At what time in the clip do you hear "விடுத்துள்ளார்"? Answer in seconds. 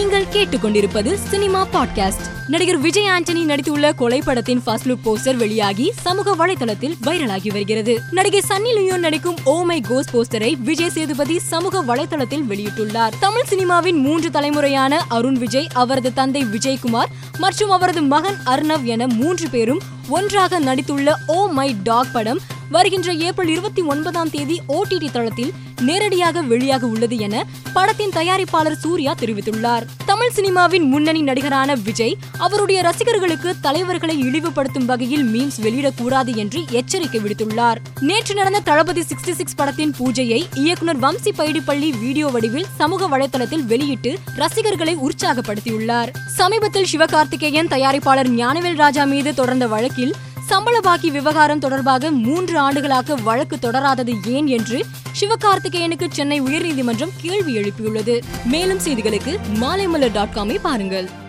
37.20-37.76